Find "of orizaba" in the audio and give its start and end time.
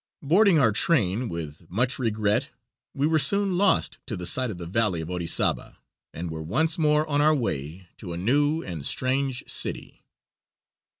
4.99-5.77